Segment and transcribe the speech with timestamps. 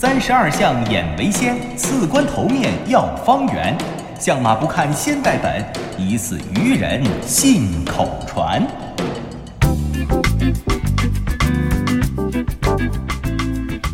[0.00, 3.76] 三十二相眼为先，四官头面要方圆。
[4.16, 5.66] 相马不看先代本，
[5.98, 8.64] 疑似愚人信口传。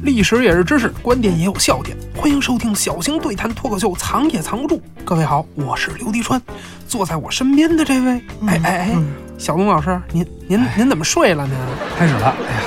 [0.03, 1.97] 历史也是知识，观点也有笑点。
[2.15, 4.77] 欢迎收听小型对谈脱口秀《藏也藏不住》。
[5.07, 6.39] 各位好，我是刘迪川，
[6.87, 8.97] 坐在我身边的这位，哎哎哎，
[9.39, 11.57] 小东老师，您您您怎么睡了呢？
[11.99, 12.61] 开始了，哎呀，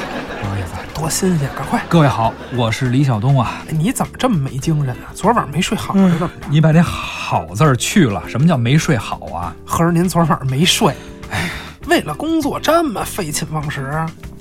[0.98, 1.80] 多新鲜，赶快！
[1.88, 3.62] 各位好，我是李晓东啊。
[3.70, 5.14] 哎你怎么这么没精神啊？
[5.14, 6.30] 昨晚没睡好是怎么着？
[6.50, 9.54] 你把这“好”字儿去了，什么叫没睡好啊？
[9.64, 10.96] 合着您昨晚没睡？
[11.30, 11.52] 哎，
[11.86, 13.94] 为了工作这么废寝忘食，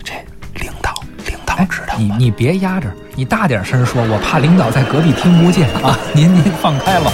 [0.02, 0.14] 这
[0.54, 0.94] 领导
[1.26, 2.16] 领导知道吗？
[2.16, 5.98] 你你别压着，你大点声说，我怕领导在隔壁听不见啊。
[6.16, 7.12] 您您放开了。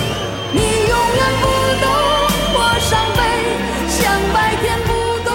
[0.52, 1.47] 你永远不
[1.83, 1.91] 懂
[2.55, 3.20] 我伤悲，
[3.88, 5.34] 像白天不懂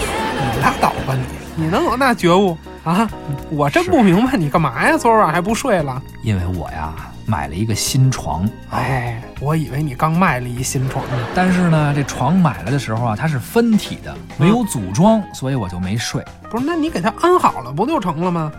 [0.00, 1.62] 夜拉倒吧你！
[1.64, 3.08] 你能有那觉悟啊？
[3.50, 4.96] 我真不明白你干嘛呀？
[4.96, 6.00] 昨晚还不睡了？
[6.22, 6.94] 因为我呀
[7.26, 11.16] 买了一个新床，哎，我以为你刚卖了一新床呢。
[11.34, 16.24] 但是呢，这床买来的时候啊，它是分体的，没有组装，所以我就没睡。
[16.48, 18.52] 不是，那你给它安好了不就成了吗？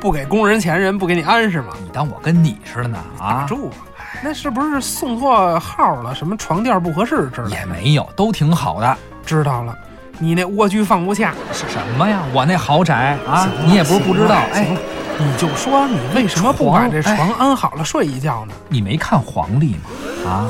[0.00, 1.74] 不给工人钱，人不给你安是吗？
[1.84, 3.46] 你当我跟你似的呢打啊？
[3.46, 3.76] 住吧！
[4.24, 6.14] 那是不是送错号了？
[6.14, 7.56] 什么床垫不合适之类的？
[7.56, 8.96] 也没有，都挺好的。
[9.26, 9.76] 知道了，
[10.22, 11.34] 你那蜗居放不下。
[11.52, 12.22] 是什么呀？
[12.32, 14.36] 我那豪宅啊，你也不是不知道。
[14.52, 14.80] 哎行了
[15.18, 18.54] 你就说你为什么不把这床安好了睡一觉呢？
[18.68, 20.30] 你没看黄历吗？
[20.30, 20.46] 啊，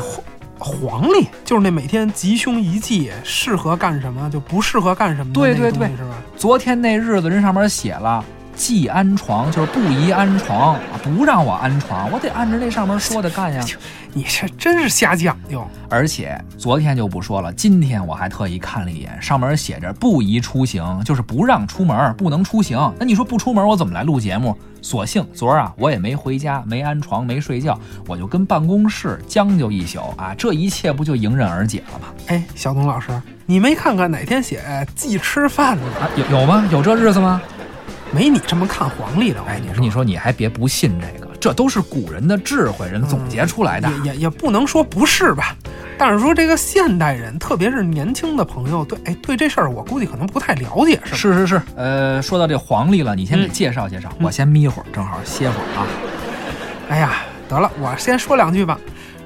[0.58, 6.14] 黄历就是那每天吉凶一忌，适合干什么就不适合干什么对对对是吧？
[6.36, 8.24] 昨天那日子人上面写了。
[8.54, 13.64] 忌安床就是不宜安床，啊不让我安床，我得按照那上面说的干呀。
[14.14, 15.66] 你这真是瞎讲究。
[15.88, 22.78] 而且昨天就不说了，今天我还特意看了一眼，上面写着不宜出行，就是不让出门，不能出行。
[22.98, 24.56] 那你说不出门，我怎么来录节目？
[24.82, 32.08] 索性昨儿啊，我也没回家，没安床，没睡觉，我就跟办公室将就一宿啊，这一切不就迎刃而解了吗？
[32.26, 33.08] 哎，小董老师，
[33.46, 34.60] 你没看看哪天写
[34.94, 35.82] 忌吃饭呢？
[36.00, 36.68] 啊，有有吗？
[36.70, 37.40] 有这日子吗？
[38.12, 39.42] 没你这么看黄历的。
[39.42, 43.90] 我哎，跟你你说你说你还别不信这个，这都是古人的智慧，人总结出来的。
[44.04, 45.56] 也也也不能说不是吧，
[45.98, 51.16] 但是说这个现代人，特别是年轻的朋友，对哎对这事儿，我估计可能不太了解，是吧？
[51.16, 55.86] 是是是，呃，说到这黄历了，你先给嗯介绍介绍，我先眯会儿，正好歇会儿啊。
[56.90, 58.78] 哎呀，得了，我先说两句吧。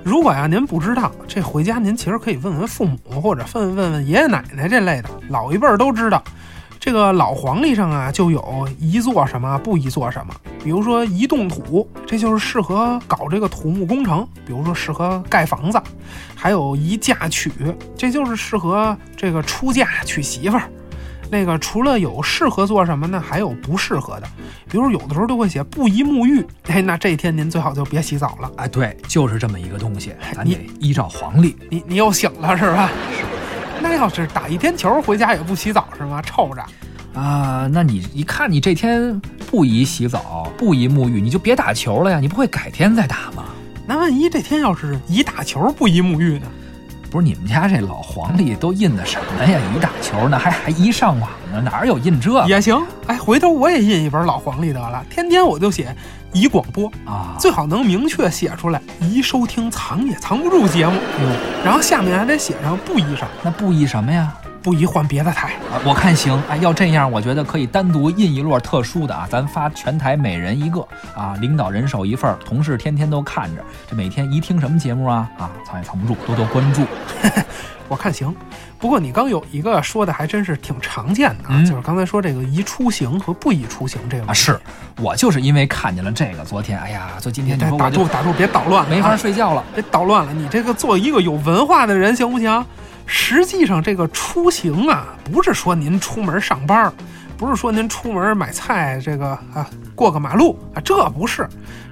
[0.04, 6.22] 如果呀您不知道，这回家您其实可以问问父母，或者问问问爷爷奶奶这类的，老一辈儿都知道。
[6.86, 10.32] 这个老黄历上啊，就有宜做什么，不宜做什么。
[10.62, 15.80] 比如说宜动土，这就是适合搞这个土木工程，比如说适合盖房子；
[16.36, 17.50] 还有宜嫁娶，
[17.96, 20.70] 这就是适合这个出嫁娶媳妇儿。
[21.28, 24.28] 那个除了有适合做什么呢，还有不适合的，
[24.70, 28.48] 比如有的时候就会写不宜沐浴，哎，那这一天您最好就别洗澡了。
[28.58, 31.56] 哎，对，就是这么一个东西，咱得依照黄历。
[31.68, 32.88] 你你又醒了是吧？
[33.80, 36.22] 那要是打一天球回家也不洗澡是吗？
[36.22, 36.64] 臭着。
[37.18, 39.18] 啊，那你一看你这天
[39.50, 43.44] 不宜洗澡，不宜沐浴，你就别打球了呀，你不会改天再打吗？
[43.86, 46.46] 那万一这天要是宜打球不宜沐浴呢？
[47.10, 49.58] 不是你们家这老黄历都印的什么呀？
[49.74, 52.76] 一打球呢，还还一上网呢，哪有印这个也行。
[53.06, 55.94] 哎，回头我也印一本老黄历得了，天天我就写
[56.32, 57.36] 宜广播，啊？
[57.38, 64.32] 最好能明确写出来宜收听藏也藏不住节目，嗯，然后下面还得写上不宜上，那不宜什么呀？
[64.66, 65.50] 不宜换别的台。
[65.70, 70.80] 啊，我看行，哎，要这样，我觉得可以单独印一摞特殊的啊，咱发全台每人一个
[71.14, 76.82] 啊，领导人手一份儿，同事天天都看着，这每天一听什么节目啊啊，藏也藏不住，多多关注。
[77.88, 78.34] 我看行，
[78.80, 84.60] 不过你刚有一个说的还真是挺常见的啊，嗯就是刚才说这个宜出行和不宜出行这个问啊，是
[85.00, 89.62] 我就是因为看见了这个，昨天哎呀，就今天就打住打住，别捣乱没法睡觉了。
[89.76, 90.32] 别捣乱了。
[90.32, 92.66] 你这个做一个有文化的人行不行？
[93.06, 96.92] 实际上，这个出行啊，不是说您出门上班儿，
[97.38, 101.48] 不是说您出门买菜，这个啊过个马路啊，这不是。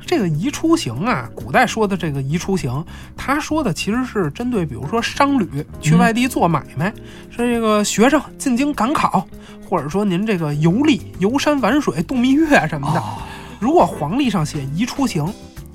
[0.06, 2.84] 这个宜出行啊，古代说的这个宜出行，
[3.16, 6.92] 他说的其实是针对，比如说商旅去外地做买卖，
[7.30, 9.26] 是这个学生进京赶考，
[9.66, 13.00] 或者说您这个游历、游山玩水、度蜜月什么的。
[13.00, 13.04] 哦
[13.60, 15.32] 如果黄历上写宜出行，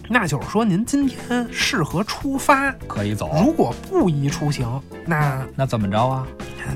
[0.09, 2.71] 那就是说您今天适合出发。
[2.87, 3.31] 可以走。
[3.45, 6.27] 如果不宜出行，那那怎么着啊？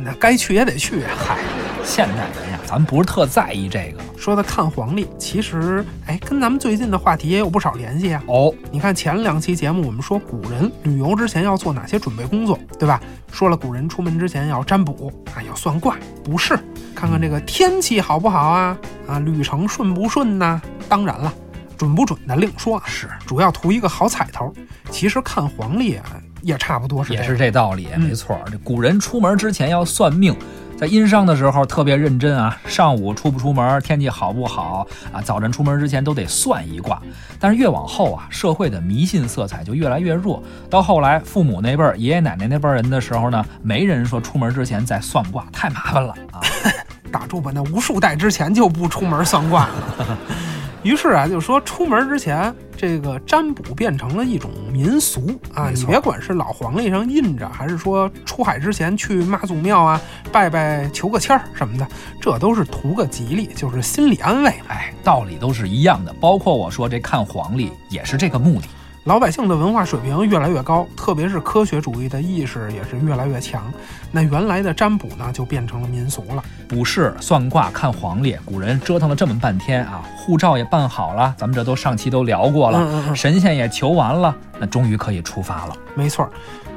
[0.04, 1.12] 那该去也得去啊。
[1.18, 1.38] 嗨，
[1.84, 8.24] 现代人呀，咱不是特在意这个说的看黄历，其实哎，跟咱们最近的话题也有不少联系啊。
[8.28, 8.54] 哦。
[8.72, 13.02] 你看前两期节目，我们说古人旅游之前要做哪些准备工作，对吧？
[13.32, 16.58] 说了古人出门之前要占卜啊，要算卦，不是？
[16.96, 18.78] 看看这个天气好不好啊？
[19.08, 21.34] 啊，旅程顺不顺呐、当然了，
[21.78, 24.54] 准不准的另说啊，是主要图一个好彩头。
[24.90, 26.06] 其实看黄历啊，
[26.42, 28.40] 也差不多是也是这道理，嗯没错。
[28.52, 30.36] 这古人出门之前要算命，
[30.78, 37.02] 在殷商的时候特别认真啊，上午出不出门，天气好不好啊，早晨出门之前都得算一卦。
[37.40, 40.42] 但是越往后啊，社会的迷信色彩就越来越弱。
[40.70, 46.42] 到后来，父母那辈儿、爷爷奶奶那辈儿人的时候呢，没人说出门之前再算卦，太麻烦了啊。
[47.12, 50.18] 打住吧，那无数代之前就不出门算卦了。
[50.84, 55.70] 于是啊，就说出门之前，这个占卜变成了一种民俗啊。
[55.70, 60.00] 你别管是老黄历上印着，还是说出海之前去妈祖庙啊
[60.32, 61.88] 拜拜求个签儿什么的，
[62.22, 64.54] 这都是图个吉利，就是心理安慰。
[64.68, 68.68] 哎，道理都是一样的，包括我说这看黄历也是这个目的。
[69.06, 73.62] 老百姓的文化水平越来越高，特别是科学主义的意识也是越来越强。
[74.12, 76.42] 那原来的占卜呢，就变成了民俗了。
[76.70, 84.34] 卜筮、算卦、看黄历，古人折腾了这么半天啊，护照也办好了，咱们这都上期都聊过了，嗯嗯嗯神仙也求完了，
[84.64, 85.76] 那终于可以出发了。
[85.94, 86.32] 没错儿，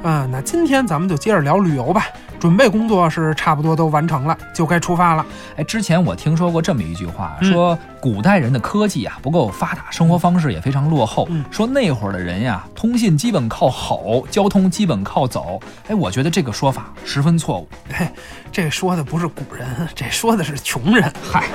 [0.09, 2.05] 啊，那今天咱们就接着聊旅游吧。
[2.37, 5.25] 准备工作是差不多都完成了，就该出发了。
[5.55, 11.25] 哎，之前我听说过这么一句话，嗯说古代人的科技啊不够发达，生活方式也非常落后。
[11.31, 15.59] 嗯说那会儿的人呀，通信基本靠吼，交通基本靠走。
[15.87, 17.69] 哎，我觉得这个说法十分错误。
[17.89, 18.05] 嘿，
[18.51, 21.11] 这说的不是古人，这说的是穷人。
[21.23, 21.45] 嗨，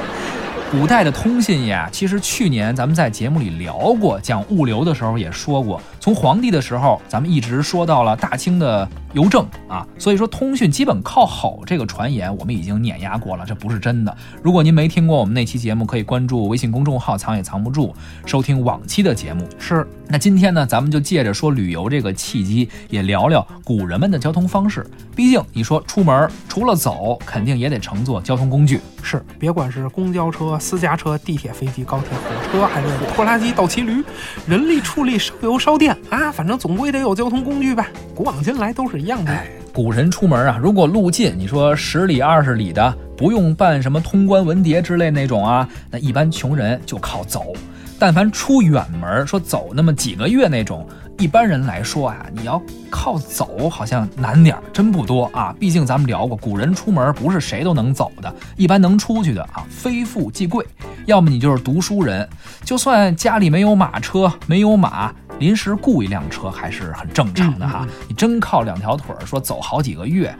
[0.72, 14.12] 古代的通信呀，其实去年咱们在节目里聊过，讲物流的时候也说过，从皇帝的时候，咱们一直说到了大清的邮政啊，所以说通讯基本靠吼这个传言，我们已经碾压过了，这不是真的。
[14.42, 17.94] 如果您没听过我们那期节目，可以关注微信公众号“藏也藏不住”，
[18.26, 19.48] 收听往期的节目。
[19.60, 24.84] 是，那今天呢，咱们就借着说旅游这个契机，也聊聊古人们的交通方式。
[25.14, 28.80] 毕竟你说出门除了走，肯定也得乘坐交通工具。
[29.04, 34.02] 是，别管是公交车、私家车、地铁、飞机、高铁、火车，还是拖拉机、倒骑驴，
[34.48, 37.88] 人力、畜力、烧油、烧电啊，反正总归得有交通工具吧。
[38.14, 39.32] 古往今来都是一样的。
[39.72, 47.52] 古人出门啊，如果路近，你说十里二十里的，不用办什么通关文牒之类那种啊，那一般穷人就靠走。
[47.98, 50.84] 但凡出远门，说走那么几个月那种，
[51.18, 52.60] 一般人来说啊，你要
[52.90, 55.54] 靠走好像难点，真不多啊。
[55.58, 60.66] 毕竟咱们聊过，古人出门不是谁都能走的，一般能出去的啊，非富即贵，
[61.06, 62.28] 要么你就是读书人，
[62.64, 65.14] 就算家里没有马车，没有马。
[65.38, 70.34] 临时雇一辆车还是很正常的哈，嗯你真靠两条腿儿说走好几个月，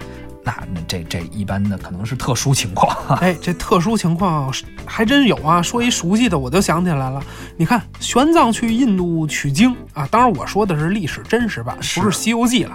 [0.44, 2.97] 那那这这一般的可能是特殊情况。
[3.19, 4.53] 哎，这特殊情况
[4.87, 5.61] 还真有啊！
[5.61, 7.23] 说一熟悉的，我就想起来了。
[7.56, 12.75] 你看，玄奘去印度取经啊，当然我说的是历史真实版，不是《西游记》了。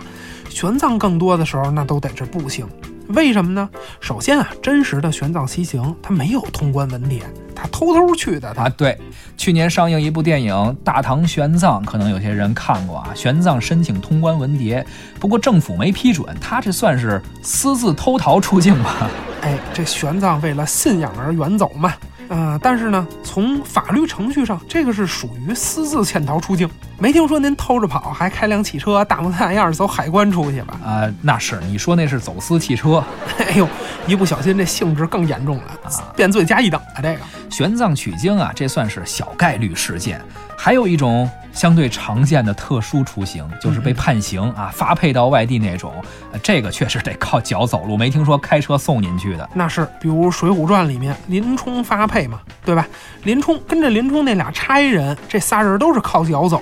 [0.50, 2.68] 玄奘更多的时候那都得是步行，
[3.10, 3.70] 为什么呢？
[4.00, 7.22] 首先啊，真实的玄奘西行他没有通关文牒，
[7.56, 8.54] 他偷偷去的。
[8.54, 8.98] 他啊，对，
[9.38, 13.10] 去年上映一部电影《大唐玄奘》，可能有些人看过啊。
[13.16, 14.84] 玄奘申请通关文牒，
[15.20, 19.10] 不过政府没批准，他这算是私自偷逃出境吧？
[19.42, 21.94] 哎，这玄奘为了信仰而远走嘛。
[22.30, 26.70] 呃，但是呢，从法律程序上，这个是属于私自潜逃出境。
[27.00, 30.80] 没听说您偷着跑，还开辆汽车大模大样走海关出去吧？
[30.84, 33.04] 啊、那是你说那是走私汽车。
[33.40, 33.68] 哎呦，
[34.08, 37.02] 一不小心这性质更严重了啊，变罪加一等啊！
[37.02, 37.20] 这个
[37.50, 40.22] 玄奘取经啊，这算是小概率事件。
[40.58, 45.92] 还有一种相对常见的特殊出行，就是被判刑啊，发配到外地那种。
[46.32, 49.50] 呃这个确实得靠脚走路，没听说开车送您去的。
[49.56, 52.88] 那是，比如《水浒传》里面林冲发配嘛，对吧？
[53.24, 56.62] 林冲跟着林冲那俩差人，这仨人都是靠脚走。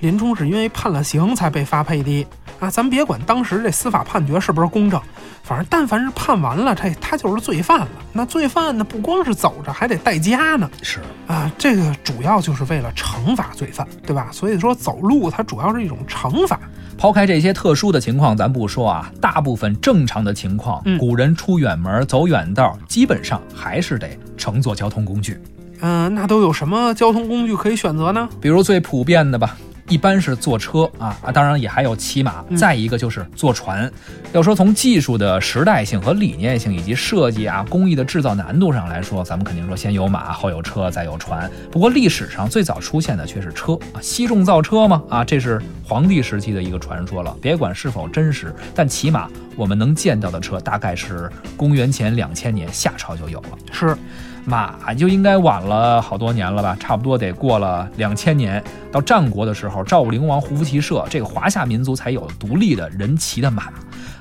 [0.00, 2.26] 林冲是因为判了刑才被发配的
[2.58, 2.70] 啊！
[2.70, 5.00] 咱别管当时这司法判决是不是公正，
[5.42, 7.88] 反正但凡是判完了，这他就是罪犯了。
[8.12, 11.50] 那罪犯呢，不光是走着，还得带家呢是，啊！
[11.58, 14.28] 这个主要就是为了惩罚罪犯，对吧？
[14.32, 16.58] 所以说走路它主要是一种惩罚。
[16.98, 25.38] 抛开这些特殊的情况，咱不说啊，大部分正常的情况，嗯古人出远门走远道，基本上还是得乘坐交通工具。
[25.82, 28.26] 嗯、那都有什么交通工具可以选择呢？
[28.40, 29.58] 比如最普遍的吧，
[29.88, 33.90] 一般是坐车啊啊，当然也还有骑马，嗯再一个就是坐船。
[34.32, 41.48] 要说从技术的时代性和理念性，以及设计啊工艺的制造难度上来说，咱们肯定说先有马，后有车，再有船。
[41.70, 47.36] 不过历史上最早出现的却是车啊，西重造车嘛啊，这是皇帝时期的一个传说了。
[47.40, 53.50] 别管是否真实，但起码我们能见到的车大概是公元前两千年夏朝就有了。
[53.70, 53.96] 是
[54.46, 58.62] 马就应该晚了好多年了吧，差不多得过了两千年。
[58.92, 63.64] 到战国的时候，赵武灵王胡服骑射，这个华夏民族才有独立的人骑的马。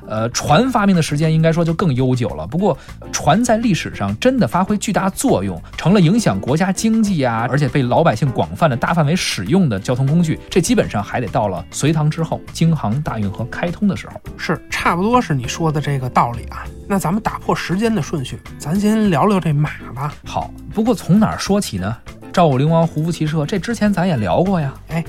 [0.07, 2.45] 呃，船发明的时间应该说就更悠久了。
[2.47, 2.77] 不过，
[3.11, 10.39] 船在历史上真的发挥巨大作用，成了影响国家经济啊，而且被老百姓广泛的大范围使用的交通工具。
[10.49, 14.19] 这基本上还得到了隋唐之后，京杭大运河开通的时候。
[14.37, 16.65] 是差不多是你说的这个道理啊。
[16.87, 20.13] 那咱们打破时间的顺序，咱先聊聊这马吧。
[20.23, 21.97] 好，不过从哪儿说起呢？
[22.31, 24.73] 赵武灵王胡服骑射，这之前咱也聊过呀。
[24.89, 25.03] 哎，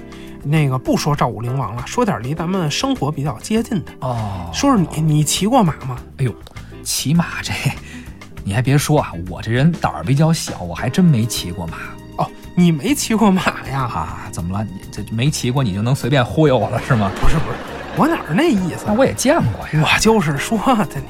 [0.48, 3.92] 那个不说赵武灵王了，说点离咱们生活比较接近的。
[4.00, 5.96] 哦，说说你，你骑过马吗？
[6.18, 6.32] 哎呦，
[6.84, 7.52] 骑马这，
[8.44, 11.78] 你还别说啊，我这人胆儿比较小，我还真没骑过马
[12.18, 13.82] 哦，你没骑过马呀？
[13.82, 14.22] 啊。
[14.30, 14.64] 怎么了？
[14.64, 17.10] 你这没骑过，你就能随便忽悠我了是吗？
[17.20, 17.56] 不是不是，
[17.96, 18.84] 我哪儿那意思？
[18.86, 19.82] 那我也见过呀。
[19.82, 21.06] 我就是说的你，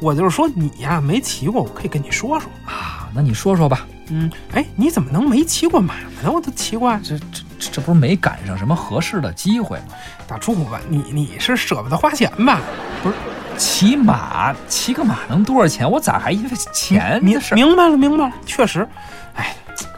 [0.00, 2.50] 我就是说你呀，没骑过，我可以跟你说说。
[2.64, 3.86] 啊，那你说说吧。
[4.08, 6.32] 嗯，哎，你怎么能没骑过马呢？
[6.32, 6.98] 我都奇怪。
[7.04, 9.94] 这这这这不是没赶上什么合适的机会吗？
[10.26, 12.58] 打住吧，你你是舍不得花钱吧？
[13.02, 13.14] 不是，
[13.58, 15.88] 骑马骑个马能多少钱？
[15.88, 17.54] 我咋还因为钱明的事？
[17.54, 18.88] 明白了明白了，确实，
[19.34, 19.54] 哎，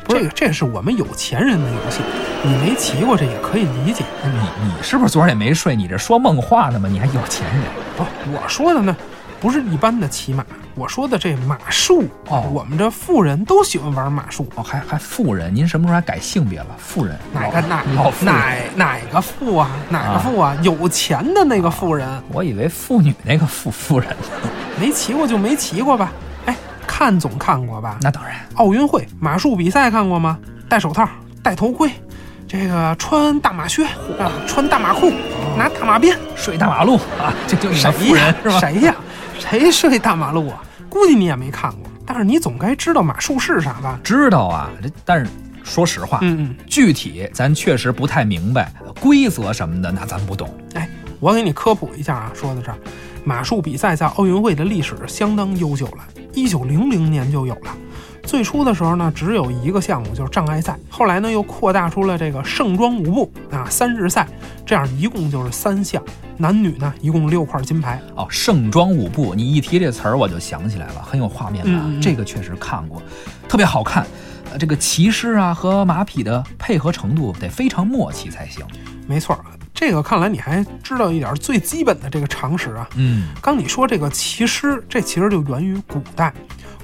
[0.09, 2.00] 这个这是我们有钱人的游戏，
[2.42, 4.04] 你没骑过这也可以理解。
[4.25, 5.76] 你你是不是昨儿也没睡？
[5.76, 6.88] 你这说梦话呢吗？
[6.90, 7.62] 你还有钱人？
[7.97, 8.97] 不，我说的呢，
[9.43, 10.47] 不是一般的骑马，
[10.77, 12.09] 我说的这马术。
[12.29, 14.49] 哦我们这富人都喜欢玩马术。
[14.55, 15.53] 哦，还还富人？
[15.53, 16.69] 您什么时候还改性别了？
[16.79, 17.19] 富人？
[17.35, 18.13] 哪个哪老？
[18.21, 19.69] 哪哪个富啊？
[19.91, 20.57] 哪个富啊？
[20.63, 24.49] 有钱的那个富人，我以为妇女那个富富人呢。
[24.79, 26.13] 没骑过就没骑过吧？
[26.47, 26.57] 哎，
[26.87, 27.99] 看总看过吧？
[28.01, 30.39] 那当然，奥运会马术比赛看过吗？
[30.69, 31.05] 戴手套，
[31.43, 31.91] 戴头盔，
[32.47, 33.85] 这个穿大马靴
[34.21, 35.11] 啊，穿大马裤，
[35.59, 38.61] 拿大马鞭，睡大马路啊，这就你谁们富人呀是吧？
[38.61, 38.95] 谁呀？
[39.53, 40.65] 谁睡大马路啊？
[40.89, 44.01] 估计你也没看过，但是你总该知道马术是啥吧？
[44.03, 45.31] 知道啊，这但是
[45.63, 50.49] 说实话，嗯嗯，具体咱确实不太明白规则什么的，那咱不懂。
[50.73, 50.89] 哎，
[51.21, 52.79] 我给你科普一下啊，说到这儿，
[53.25, 55.99] 马术比赛在奥运会的历史相当悠久了，
[56.33, 57.77] 一九零零年就有了。
[58.25, 60.79] 最初的时候呢，只有一个项目，就是障碍赛。
[60.88, 64.26] 后来呢，又扩大出了这个盛装舞步啊，三日赛，
[64.64, 66.02] 这样一共就是三项，
[66.38, 68.00] 男女呢一共六块金牌。
[68.14, 72.00] 哦，盛装舞步，你一提这词儿我就想起来了，很有画面感。
[72.00, 73.02] 这个确实看过，
[73.49, 74.07] 特别好看。
[74.50, 78.64] 呃，这个骑师啊和马匹的配合程度得非常默契才行。
[79.07, 79.38] 没错，
[79.75, 82.88] 这个看来你还知道一点最基本的这个常识啊。
[82.97, 86.33] 嗯，刚你说这个骑师，这其实就源于古代，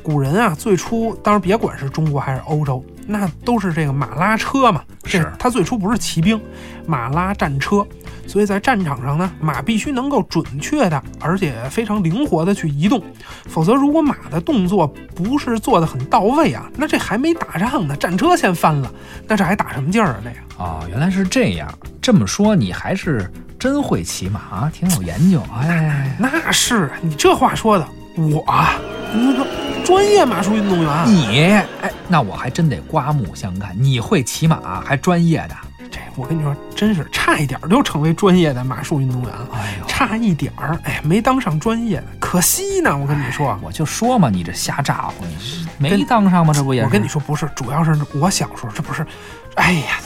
[0.02, 4.82] 古人啊最初，当然别管是中国还是欧洲，那都是这个马拉车嘛。
[5.02, 6.40] 这是他最初不是骑兵，
[6.86, 7.86] 马拉战车，
[8.26, 13.02] 所以在战场上呢，马必须能够准确的，而且非常灵活的去移动，
[13.46, 18.92] 否则如果马的动作不是做的很到位啊，那这还没打仗呢，战车先翻了，
[19.26, 20.20] 那这还打什么劲儿啊？
[20.22, 20.36] 那个。
[20.58, 21.72] 哦，原来是这样。
[22.02, 25.40] 这么说你还是真会骑马啊，挺有研究。
[25.60, 28.74] 哎，那是你这话说的，我啊，
[29.14, 29.46] 你说
[29.88, 31.40] 专业马术运动员啊，你
[31.80, 33.74] 哎，那我还真得刮目相看。
[33.74, 35.56] 你会骑马，还专业的。
[35.90, 42.94] 这我跟你说，真是差一点儿就成为专业的马术运动员了，哎呦，差一点儿，哎，没当上专业的，可惜呢。
[42.98, 46.52] 我跟你说，我就说嘛，你这瞎咋呼，你是没当上吗？
[46.52, 46.86] 这不也是？
[46.86, 49.06] 我跟你说，不是，主要是我小时候，这不是，
[49.54, 49.96] 哎呀，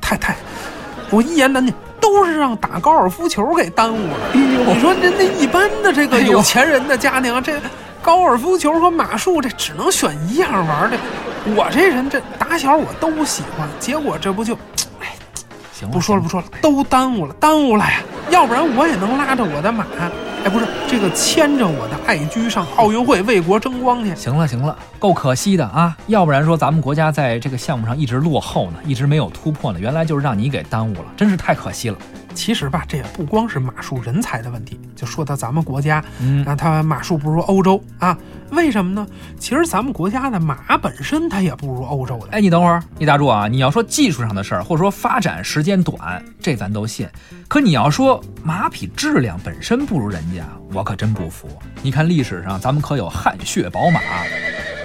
[0.00, 0.34] 太太，
[1.10, 4.18] 我一言难尽，都是让打高尔夫球给耽误了。
[4.34, 7.60] 哎呦你说人家一般的这个有钱人的家庭，这
[8.08, 10.96] 高尔夫球和马术这只能选一样玩的。
[11.54, 14.54] 我这人这打小我都喜欢，结果这不就，
[14.98, 15.14] 哎，
[15.74, 18.00] 行不说了不说了，都耽误了，耽误了呀！
[18.30, 19.84] 要不然我也能拉着我的马，
[20.42, 24.16] 哎，不是这个牵着我的爱驹上奥运会为国争光去。
[24.16, 25.94] 行了行了，够可惜的啊！
[26.06, 31.98] 要不然说咱们国家在这个项目上一直落后呢，一直没有突破呢，原来就是让你给耽误了，真是太可惜了。
[32.34, 38.16] 其实吧，这也不光是马术人才的问题，就说到咱们国家，嗯那它马术不如欧洲啊？
[38.50, 39.06] 为什么呢？
[39.38, 42.28] 其实咱们国家的马本身它也不如欧洲的。
[42.30, 43.46] 哎，你等会儿，你打住啊！
[43.48, 47.06] 你要说技术上的事儿，或者说发展时间短，这咱都信。
[47.46, 51.48] 可你要说马匹质量本身不如人家，我可真不服。
[51.82, 54.00] 你看历史上，咱们可有汗血宝马。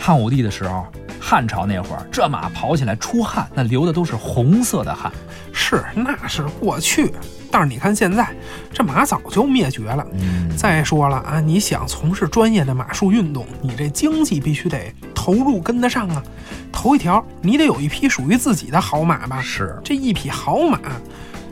[0.02, 0.86] 汉武帝的时候，
[1.22, 5.10] 汉朝那会儿，这马跑起来出汗，那流的都是红色的汗。
[5.54, 7.14] 是，那是过去。
[7.52, 8.28] 但是你看现在，
[8.74, 10.06] 这马早就灭绝了。
[10.14, 16.24] 嗯，再说了啊，你想从事专业的马术运动，你这经济必须得投入跟得上啊。
[16.72, 19.40] 头一条，你得有一匹属于自己的好马吧？
[19.40, 20.80] 是，这一匹好马，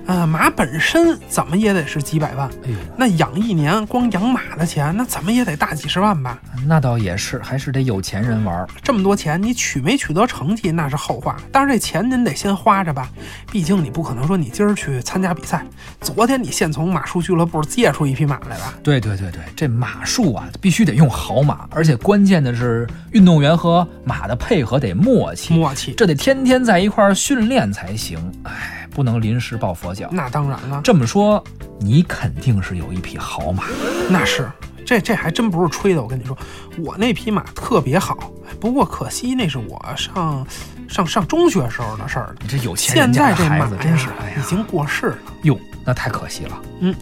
[0.07, 6.39] 呃，马本身怎么也得是几百万，哎呦，那养一年光养马的钱，那怎么也得大几十万吧？
[6.65, 8.67] 那倒也是，还是得有钱人玩儿。
[8.81, 13.09] 这么多钱，你取没取得成绩那是后话，但是这钱您得先花着吧，
[13.51, 15.65] 毕竟你不可能说你今儿去参加比赛，
[16.01, 18.73] 昨天你现从马术俱乐部借出一匹马来吧？
[18.83, 28.19] 对对对对，这马术啊，必须得用好马，而且关键的是运动员和马的配合得默契，默契，这得天天在一块儿训练才行。
[28.43, 30.07] 哎，不能临时抱佛脚。
[30.11, 31.43] 那当然了，这么说，
[31.79, 33.63] 你肯定是有一匹好马。
[34.09, 34.49] 那是。
[34.83, 36.37] 这这还真不是吹的，我跟你说，
[36.79, 38.17] 我那匹马特别好，
[38.59, 40.45] 不过可惜那是我上
[40.89, 42.35] 上上中学时候的事儿了。
[42.41, 45.17] 你这有钱现人家在这马的孩子真是哎呀已经过世了。
[45.43, 46.61] 哟，那太可惜了。
[46.81, 46.93] 嗯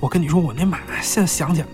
[0.00, 1.66] 我跟你说，我那马现在想起来，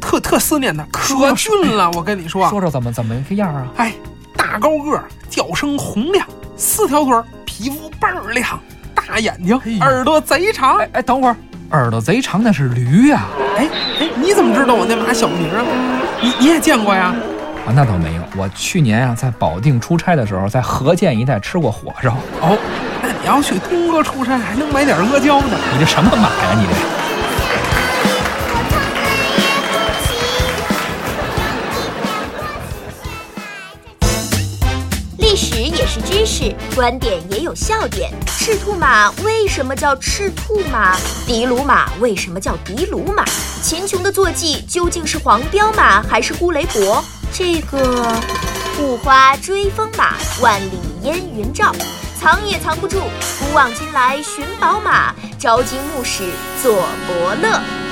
[0.00, 1.88] 特特思念它，可俊了。
[1.92, 3.68] 我跟你说，说说怎么怎么一个样啊？
[3.76, 3.94] 哎，
[4.36, 8.58] 大高个儿，叫声洪亮，四条腿儿，皮肤倍儿亮，
[9.06, 10.76] 大眼睛哎，耳朵贼长。
[10.78, 11.36] 哎哎，等会儿，
[11.70, 13.24] 耳朵贼长那是驴呀、
[13.56, 13.68] 哎
[14.00, 15.64] 哎，你怎么知道我那马小名啊？
[16.20, 17.14] 你你也见过呀？
[17.66, 18.22] 啊，那倒没有。
[18.36, 22.16] 我去年啊，在保定出差的时候，在河间一带吃过火烧。
[22.40, 22.58] 哦，
[23.02, 25.56] 那你要去东哥出差，还能买点阿胶呢。
[25.72, 26.54] 你这什么马呀？
[26.58, 26.72] 你这
[35.94, 38.10] 是知识，观点也有笑点。
[38.26, 40.96] 赤兔马为什么叫赤兔马？
[41.24, 43.24] 的卢马为什么叫的卢马？
[43.62, 47.00] 秦琼的坐骑究竟是黄骠马还是呼雷伯？
[47.32, 48.12] 这个
[48.80, 51.72] 五花追风马，万里烟云罩，
[52.20, 52.98] 藏也藏不住。
[53.38, 56.24] 古往今来寻宝马，朝金暮使
[56.60, 56.74] 做
[57.06, 57.83] 伯乐。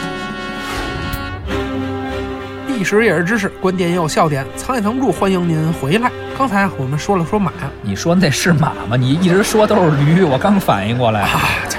[2.72, 5.12] 历史也是知识，观点也有笑点，藏也藏不住。
[5.12, 6.10] 欢迎您回来。
[6.38, 7.52] 刚才啊，我们说了说马，
[7.82, 8.96] 你说那是马吗？
[8.96, 11.78] 你一直说都是驴，我刚反应过来，啊，这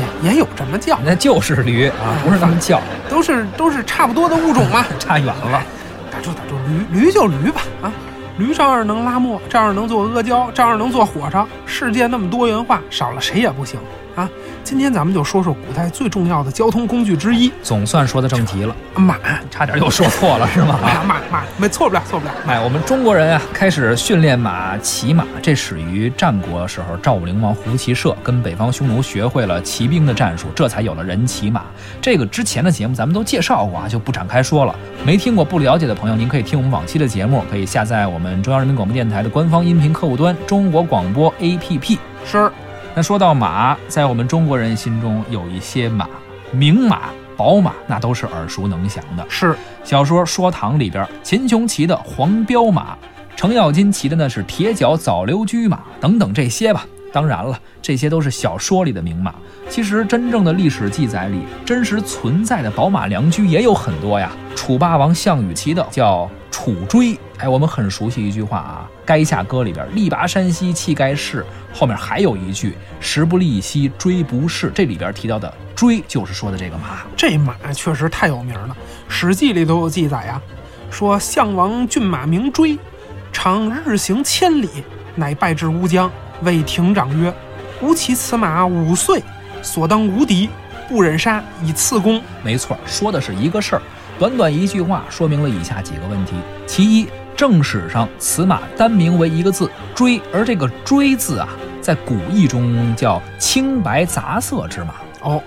[0.00, 2.80] 也也有这么叫，那就是驴啊，不是那么叫，
[3.10, 4.84] 都是都是差不多的物种嘛。
[4.98, 5.62] 差远了。
[6.10, 6.56] 打住打住，
[6.90, 7.92] 驴驴就驴吧啊，
[8.38, 11.46] 驴照样能拉磨，照样能做阿胶，照样能做火烧。
[11.66, 13.78] 世界那么多元化，少了谁也不行
[14.20, 14.30] 啊。
[14.62, 19.16] 今天咱们就说说古代最重要的交通工具之一总算说到正题了，马。
[19.50, 20.78] 差点又说错了是吗？
[20.82, 22.32] 啊，马马没错不了，错不了。
[22.46, 31.62] 哎，我们中国人啊，开始训练马骑马，这始于战国时候，赵武灵王胡骑射跟北方匈奴学会了骑兵的战术，这才有了人骑马。
[32.00, 34.74] 这个之前的节目咱们都介绍过啊，就不展开说了。
[35.04, 41.98] 没听过、不了解的朋友，您可以听我们往期的节目，可以下载我们中央人民广播电台的官方音频客户端中国广播 APP。
[42.24, 42.50] 是
[42.94, 46.08] 那说到马，在我们中国人心中有一些马，
[46.50, 49.24] 名马、宝马，那都是耳熟能详的。
[49.28, 52.98] 是，小说《说唐》里边，秦琼骑的黄骠马，
[53.36, 56.84] 程咬金骑的呢是铁脚早溜驹马等等这些吧。
[57.12, 59.34] 当然了，这些都是小说里的名马。
[59.68, 64.30] 其实真正的历史记载里，真实存在的宝马良驹也有很多呀。
[64.54, 77.02] 楚霸王项羽骑的叫楚追，哎，我们很熟悉一句话啊，《垓下歌》里边“力拔山兮气盖世”，后面还有一句“时不利兮骓不逝”，这里边提到的追就是说的这个马。
[77.16, 78.76] 这马确实太有名了，
[79.12, 80.40] 《史记》里都有记载呀，
[80.90, 82.78] 说项王骏马名追，
[83.32, 84.68] 常日行千里，
[85.14, 86.10] 乃拜至乌江，
[86.42, 87.32] 谓亭长曰
[87.82, 89.22] ：“吾骑此马五岁，
[89.62, 90.48] 所当无敌，
[90.88, 92.20] 不忍杀，以次功。
[92.42, 93.82] 没错，说的是一个事儿。
[94.18, 96.34] 短短一句话说明了以下几个问题：
[96.66, 101.48] 其一，正史上此马单名为一个字“追”，而这个“追”字啊，
[101.80, 105.40] 在古意中叫青白杂色之马。”哦，哎，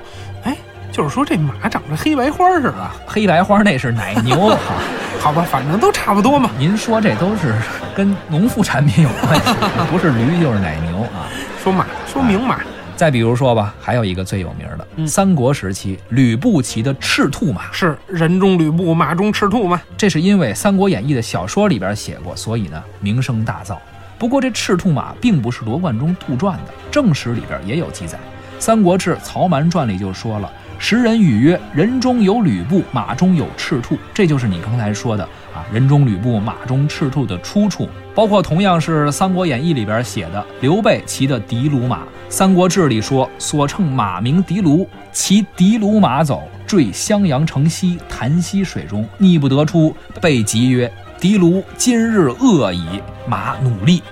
[0.94, 4.60] 就是说这马长着黑白花似的，黑白花那是奶牛啊，
[5.20, 6.52] 好吧，反正都差不多嘛。
[6.60, 7.56] 您说这都是
[7.96, 9.54] 跟农副产品有关系，
[9.90, 11.26] 不是驴就是奶牛啊。
[11.64, 12.60] 说马，说明马，
[12.96, 19.82] 再比如说吧，还有一个最有名的，嗯三国时期吕布骑的赤兔马，是人中吕布，马中赤兔嘛。
[19.98, 23.76] 这是因为《三国演义》的小说里边写过，所以呢名声大噪。
[24.20, 28.16] 不过这赤兔马并不是罗贯中杜撰的，正史里边也有记载，
[28.60, 37.88] 《三国志·曹瞒传》里就说了：“时人语曰，人中有吕布，马中有赤兔。”这就是你刚才说的啊，人中吕布，马中赤兔的出处。
[38.14, 49.96] 包括同样是《三国演义》里边写的刘备骑的的卢马，《三国志》里说：“所乘马名的卢，骑的卢马走，坠襄阳城西潭溪水中，逆不得出。
[50.22, 54.04] 备急曰：‘的卢今日饿矣！’马努力，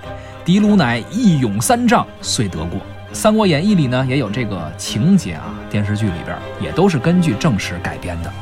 [0.44, 2.80] 的卢乃一勇三丈，遂得过。”
[3.12, 8.32] 《三国演义》里呢也有这个情节啊，电视剧里边也都是根据正史改编的。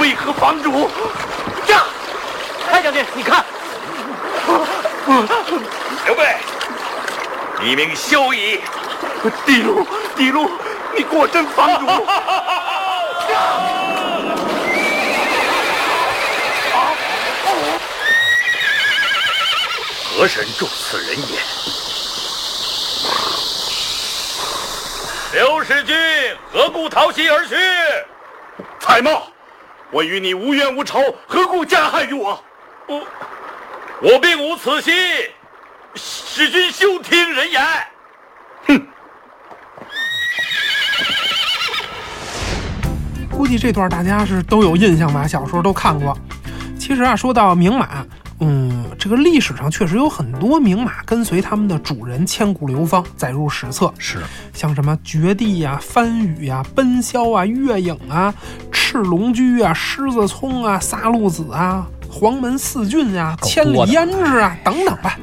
[0.00, 0.90] 为何房主？
[1.66, 1.84] 呀，
[2.70, 3.44] 太将军，你看，
[6.06, 6.36] 刘备，
[7.60, 8.60] 你命休矣。
[9.44, 9.86] 地卢，
[10.16, 10.50] 地卢，
[10.96, 12.06] 你果真房主？
[20.16, 21.38] 何神助此人也？
[25.32, 25.94] 刘使君
[26.50, 27.54] 何故逃袭而去？
[28.80, 29.20] 蔡瑁，
[29.92, 32.42] 我与你无冤无仇，何故加害于我？
[32.86, 33.06] 我
[34.02, 34.94] 我并无此心，
[35.94, 37.62] 使君休听人言。
[38.66, 38.86] 哼
[43.30, 45.26] 估计这段大家是都有印象吧？
[45.26, 46.16] 小时候都看过。
[46.78, 48.06] 其实啊，说到明马，
[48.40, 53.92] 嗯，这个历史上确实有很多名马跟随他们的主人千古流芳，载入史册。
[53.98, 54.18] 是
[54.54, 58.34] 像什么绝地呀、番禺呀、奔霄啊、月影啊、
[58.72, 65.18] 赤龙驹啊、狮子聪啊、撒路子啊、黄门四骏啊、千里胭脂啊等等吧。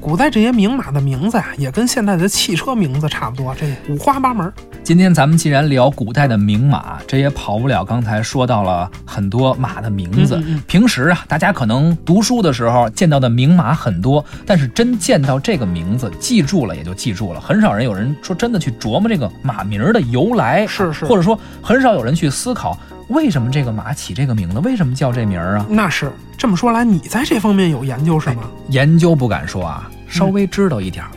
[0.00, 4.50] 古代这些名马的名字呀、也跟现在的汽车名字差不多，这五花八门。
[4.82, 10.36] 今天咱们既然聊古代的名马，这也跑不了刚才说到了很多马的名字。
[10.36, 22.76] 嗯嗯嗯平时啊，大家可能读书的时候见到的名马很多，但是真见到这个名字，记住了也就记住了，很少人有人说真的去琢磨这个马名儿的由来，是是或者说很少有人去思考
[23.10, 25.66] 为什么这个马起这个名字，为什么叫这名儿啊？
[25.68, 28.44] 那是这么说来，你在这方面有研究是吗？
[28.68, 31.10] 研究不敢说啊，稍微知道一点儿。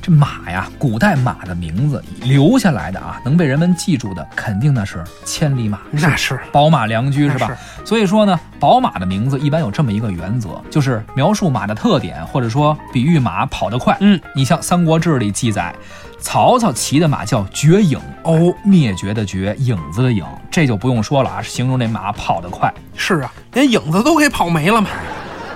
[0.00, 7.86] 这马呀，古代马的名字留下来的啊，能被人们记住的，肯定那是千里马，那是宝马良驹是吧是？
[7.86, 13.96] 所以说呢，宝马的名字一般有这么一个原则，就是描述马的特点，或者说比喻马跑得快。
[14.00, 15.74] 嗯，你像《三国志》里记载，
[16.24, 22.72] 曹操骑的马叫绝影，哦，灭绝的绝，影子的影，这就不用说了啊，形容这马跑得快。
[22.96, 24.88] 是啊，连影子都给跑没了嘛。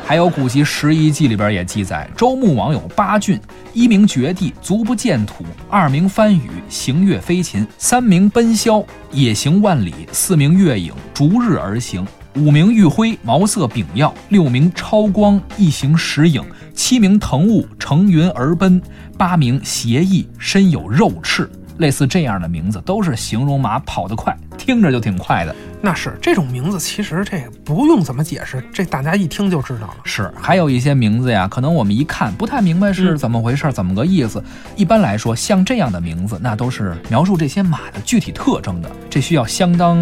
[0.05, 3.41] 还有古籍《十一记》里边也记载，周穆王有八骏：
[3.73, 12.05] 一名绝地，足不见土；二名翻羽，行月飞禽；三名奔霄，野行万里；四名月影，逐日而行；
[12.37, 16.43] 五名玉辉，毛色炳耀；六名超光，一行十影；
[16.79, 18.81] 七名腾雾，乘云而奔；
[19.19, 21.51] 八名协翼，身有肉翅。
[21.79, 25.55] 类似这样的名字，都是形容马跑得快，听着就挺快的。
[25.81, 29.97] 那是这种名字，其实这不用怎么解释，这大家一听就知道了。
[30.05, 34.43] 是，还有一些名字呀，可能我们一看不太明白是怎么回事，怎么个意思。
[34.75, 39.97] 一般来说，像这样的名字，那都是描述这些马的具体特征的，这需要相当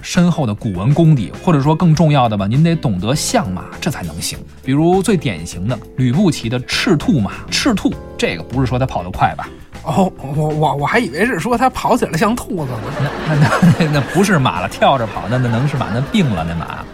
[0.00, 4.38] 深厚的古文功底，或者说更重要的吧，您得懂得相马，这才能行。
[4.64, 9.46] 比如最典型的吕布骑的赤兔马，赤兔这个不是说它跑得快吧？
[9.84, 12.80] 哦，我我我还以为是说它跑起来像兔子呢。
[13.28, 15.86] 那那那那那不是马了，跳着跑，那那能是马？
[15.92, 16.84] 那病了那马。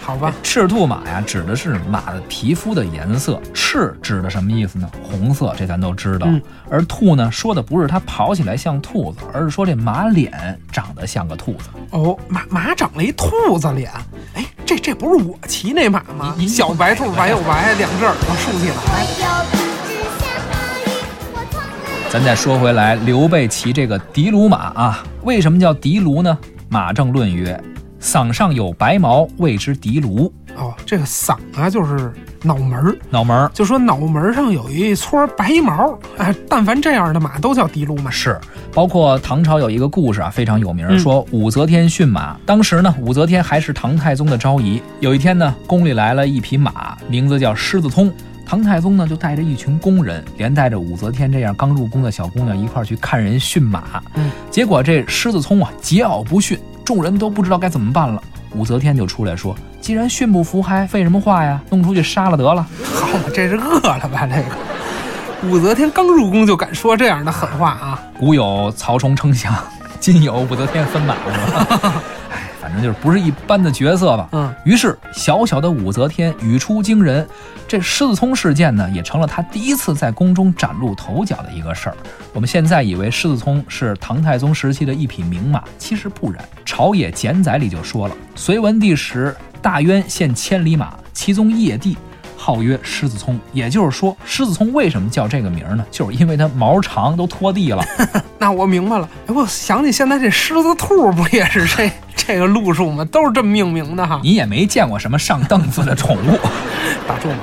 [0.00, 3.38] 好吧，赤兔马呀，指的是马的皮肤的颜色。
[3.52, 4.90] 赤指的什么意思呢？
[5.02, 6.26] 红色，这咱都知道。
[6.28, 11.68] 嗯而兔呢，说的不是它跑起来像兔子，而是说这马脸长得像个兔子。
[11.90, 13.90] 哦，马马长了一兔子脸。
[14.34, 16.34] 哎，这这不是我骑那马吗？
[16.48, 18.74] 小白兔白又白，两只耳朵竖起来。
[22.10, 26.38] 咱再说回来，刘备骑这个的卢马啊，为什么叫的卢呢？
[26.68, 27.58] 马正论曰
[28.00, 30.32] ：“嗓上有白毛，谓之的卢。
[30.56, 35.98] 哦，这个嗓啊，就是脑门儿，脑门儿就说脑门儿上有一撮白毛。
[36.18, 38.10] 哎，但凡这样的马都叫的卢马。
[38.10, 38.38] 是，
[38.74, 42.36] 包括唐朝有一个故事啊，非常有名，嗯说武则天驯马。
[42.44, 44.82] 当时呢，武则天还是唐太宗的昭仪。
[45.00, 48.12] 有一天呢，宫里来了一匹马，名字叫狮子通。
[48.48, 54.02] 唐太宗呢，就带着一群工人，连带着武则天这样刚入宫的小姑娘一块儿去看人驯马。
[54.14, 58.22] 嗯，结果这狮子聪啊，桀骜不驯，众人都不知道该怎么办了。
[58.54, 61.60] 武则天就出来说：“既然驯不服，还废什么话呀？
[61.68, 64.26] 弄出去杀了得了。”好嘛，这是饿了吧？
[64.26, 68.00] 这个武则天刚入宫就敢说这样的狠话啊！
[68.18, 69.54] 古有曹冲称象，
[70.00, 71.66] 今有武则天分马，是吧？
[71.82, 71.92] 哎，
[72.68, 74.28] 反正就是不是一般的角色吧。
[74.32, 77.26] 嗯，于是小小的武则天语出惊人，
[77.66, 81.96] 这狮子聪事件呢，也成了她第一次在宫中崭露头角的一个事儿。
[82.34, 86.44] 我们现在以为狮子聪是唐太宗时期的一匹名马，其实不然。
[86.66, 91.96] 朝野简载里就说了，隋文帝时，大渊献千里马，其中叶帝。
[92.40, 95.84] 号曰狮子聪，也就是说，狮子聪为什么叫这个名儿呢？
[95.90, 97.84] 就是因为它毛长都拖地了。
[98.38, 99.08] 那我明白了。
[99.26, 103.04] 哎，我想起现在这狮子兔不也是这 这个路数吗？
[103.06, 104.20] 都是这么命名的哈。
[104.22, 106.38] 你也没见过什么上凳子的宠物。
[107.08, 107.36] 打住吧。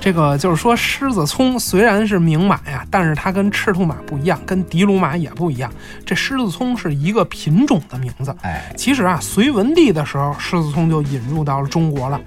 [0.00, 5.70] 这个就是说，狮子聪虽然是名马呀，但是它跟赤兔马不一样，跟迪卢马也不一样。
[6.06, 8.34] 这狮子聪是一个品种的名字。
[8.40, 12.18] 哎，其实啊，隋文帝的时候，狮子聪就引入到了中国了，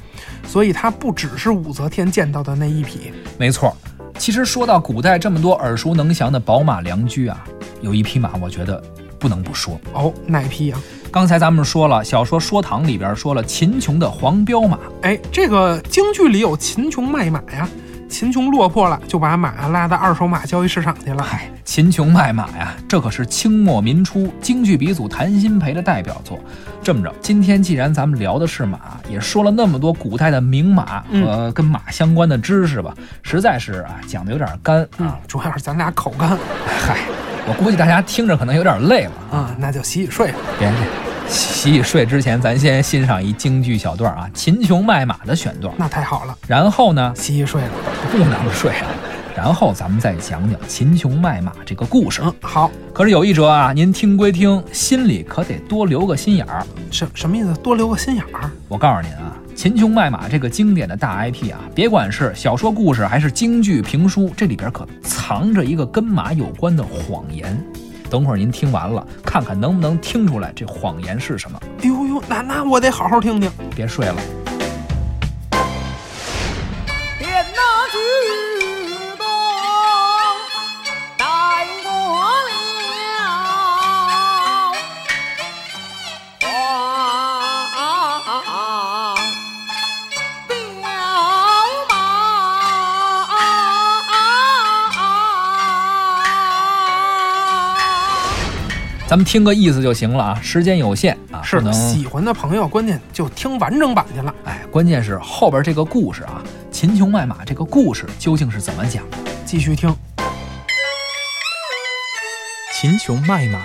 [0.46, 3.12] 所以它不只是武则天见到的那一匹。
[3.40, 3.76] 没错。
[4.20, 7.44] 其实说到古代这么多耳熟能详的宝马良驹啊，
[7.82, 8.82] 有一匹马，我觉得
[9.18, 9.82] 不能不说。
[9.94, 10.78] 哦，哪匹呀、
[11.14, 17.70] 刚才咱们说了，小说《说唐》里边说了秦琼的黄骠马，哎，这个京剧里有秦琼卖马呀，
[18.10, 21.22] 秦琼落魄了，就把马拉到二手马交易市场去了。
[21.22, 26.40] 嗨，秦琼卖马呀，这可是清末民初京剧鼻祖谭鑫培的代表作。
[26.82, 36.98] 这么着，今天既然咱们聊的是马，也说了那么多古代的名马和跟马相关的知识吧，实在是啊讲的有点干嗯啊。，主要是咱俩口干嗨，
[37.48, 39.38] 我估计大家听着可能有点累了啊。
[39.38, 40.38] 啊，那就洗洗睡吧。
[40.58, 40.78] 别别，
[41.30, 45.74] 洗洗睡之前，咱先欣赏一京剧小段啊，秦琼卖马的选段。
[45.78, 47.70] 那太好了，然后呢，洗洗睡了。
[48.12, 48.88] 不能睡啊。
[49.36, 52.22] 然后咱们再讲讲秦琼卖马这个故事。
[52.24, 56.64] 嗯，好，可是有一折啊，您听归听，心里可得多留个心眼儿。
[56.92, 57.52] 什什么意思？
[57.56, 58.50] 多留个心眼儿。
[58.68, 67.58] 我告诉您啊，秦琼卖马这个经典的大 IP 啊，别管是小说故事还是京剧评书，这里边可藏着一个跟马有关的谎言。
[68.10, 71.60] 等会儿您听完了，看看能不能听出来这谎言是什么。
[71.82, 73.50] 哎呦呦，那那我得好好听听。
[73.76, 74.43] 别睡了。
[99.14, 104.34] 咱们听个意思就行了啊，时间有限啊，是的喜欢的朋友，关键就听完整版去了。
[104.44, 109.18] 哎，关键是后边这个故事啊，秦琼卖马这个故事究竟是怎么讲的？
[109.46, 109.96] 继续听。
[112.74, 113.64] 秦琼卖马。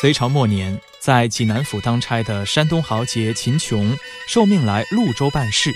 [0.00, 5.74] 隋朝末年，在济南府当差的山东豪杰秦琼受命来潞州办事，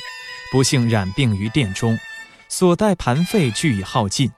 [0.52, 1.98] 不幸染病于殿中，
[2.48, 4.30] 所带盘费俱已耗尽，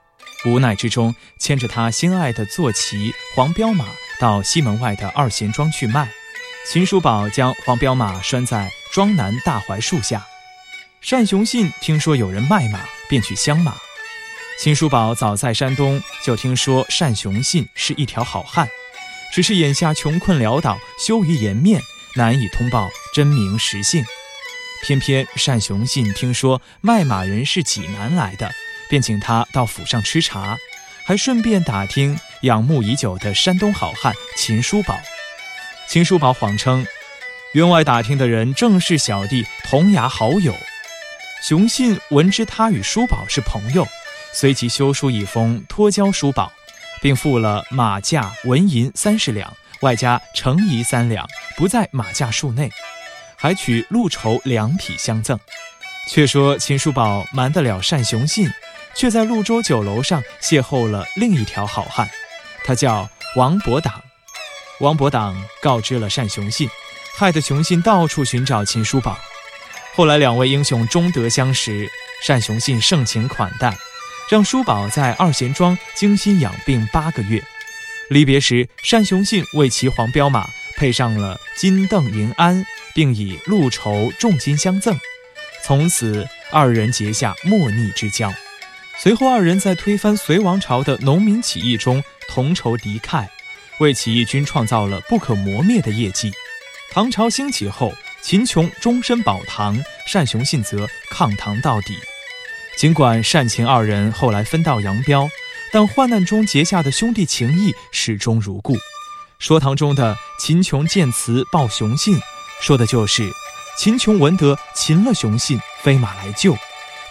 [0.47, 3.85] 无奈之中牵着他心爱的坐骑黄骠马
[4.23, 6.07] 到西门外的二贤庄去卖。
[6.65, 10.25] 秦叔宝将黄骠马拴在庄南大槐树下。
[11.09, 13.75] 单雄信听说有人卖马，便去相马。
[14.57, 18.69] 秦叔宝早在山东就听说单雄信是一条好汉，
[19.33, 21.81] 只是眼下穷困潦倒，羞于颜面，
[22.15, 24.05] 难以通报真名实姓。
[24.83, 28.49] 偏偏单雄信听说卖马人是济南来的，
[28.89, 30.57] 便请他到府上吃茶，
[31.05, 34.97] 还顺便打听仰慕已久的山东好汉秦叔宝。
[35.87, 36.85] 秦叔宝谎称，
[37.53, 40.53] 员外打听的人正是小弟同牙好友。
[41.41, 43.85] 熊信闻知他与叔宝是朋友，
[44.31, 46.51] 随即修书一封托交叔宝，
[47.01, 52.71] 并付了马价纹银三十两，外加成银三两，不在马价数内，
[53.35, 55.37] 还取鹿绸两匹相赠。
[56.07, 58.49] 却说秦叔宝瞒得了单雄信，
[58.95, 62.09] 却在潞州酒楼上邂逅了另一条好汉，
[62.63, 64.01] 他叫王伯党。
[64.79, 66.69] 王伯党告知了单雄信，
[67.15, 69.17] 害得雄信到处寻找秦叔宝。
[69.95, 71.89] 后来两位英雄终得相识，
[72.27, 73.77] 单雄信盛情款待，
[74.29, 77.41] 让叔宝在二贤庄精心养病八个月。
[78.09, 84.99] 离别时，单雄信为骑黄骠马配上了金镫银鞍，并以鹿绸重金相赠。
[85.63, 88.33] 从此，二人结下莫逆之交。
[88.97, 93.27] 随后，二人在推翻隋王朝的农民起义中同仇敌忾，
[93.79, 96.31] 为起义军创造了不可磨灭的业绩。
[96.91, 99.77] 唐朝兴起后，秦琼终身保唐，
[100.13, 101.97] 单雄信则抗唐到底。
[102.77, 105.27] 尽管单秦二人后来分道扬镳，
[105.71, 108.77] 但患难中结下的兄弟情谊始终如故。
[109.39, 112.17] 说唐中的秦琼见词报雄信，
[112.61, 113.29] 说的就是
[113.77, 116.55] 秦琼闻得擒了雄信，飞马来救，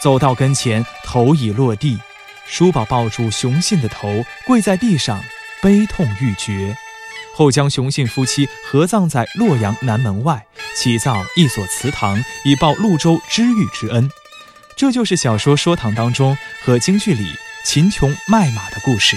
[0.03, 1.97] 走到跟前，头已落地，
[2.45, 5.23] 叔宝抱住雄信的头，跪在地上，
[5.63, 6.77] 悲痛欲绝。
[7.37, 14.11] 后将雄信夫妻合葬在洛阳南门外，起造一所祠堂，以报潞州知遇之恩。
[14.77, 17.25] 这就是小说《说唐》当中和京剧里
[17.65, 19.17] 秦琼卖马的故事。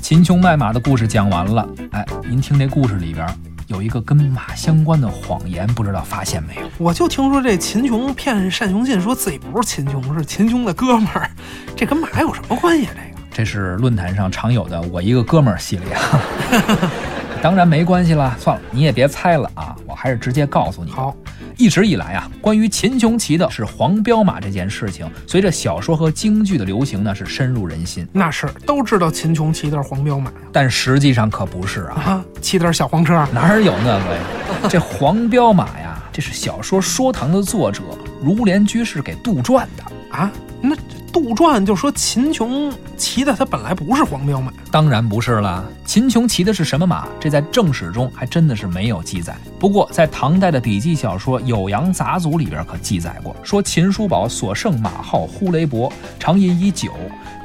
[0.00, 3.26] 秦琼卖马的故事讲完了，哎，您听这故事里边
[3.66, 6.62] 有一个跟马相关的谎言，不知道发现没有？
[6.78, 11.30] 我就听说这秦琼骗单雄信说自己不是秦琼，是秦琼的哥们儿，
[11.74, 12.86] 这跟马有什么关系？
[12.86, 16.20] 这个这是论坛上常有的“我一个哥们儿”系列啊。
[17.44, 20.90] 当然没关系啦，算了，你也别猜了啊，我还是直接告诉你。
[20.90, 21.14] 好，
[21.58, 28.08] 一直以来啊，关于秦琼骑的是黄骠马这件事情，随着小说和京剧的流行呢，是深入人心。
[28.12, 33.12] 那是都知道秦琼骑的是黄骠马呀但实际上可不是啊，啊，骑的是小黄车。
[33.30, 34.22] 哪儿有那个呀？
[34.70, 37.82] 这黄骠马呀，这是小说《说唐》的作者
[38.22, 39.84] 如莲居士给杜撰的。
[40.16, 40.74] 啊，那
[41.14, 47.06] 杜撰就说秦琼骑的他本来不是黄骠马，当然不是了，秦琼骑的是什么马？
[47.20, 49.36] 这在正史中还真的是没有记载。
[49.56, 56.90] 不过在唐代的笔记小说《酉阳杂俎》里边可记载过，说秦叔宝所胜马号呼雷伯，常饮以酒，